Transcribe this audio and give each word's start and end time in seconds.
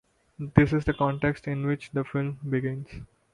This 0.55 0.73
is 0.73 0.83
the 0.83 0.95
context 0.95 1.47
in 1.47 1.67
which 1.67 1.91
the 1.91 2.03
film 2.03 2.39
begins. 2.49 2.89